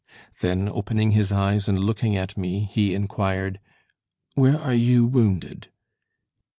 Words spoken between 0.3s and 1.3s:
Then, opening